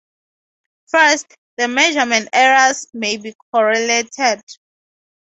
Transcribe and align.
First, 0.87 1.27
the 1.57 1.67
"measurement 1.67 2.29
errors" 2.33 2.87
may 2.91 3.17
be 3.17 3.35
correlated. 3.53 4.41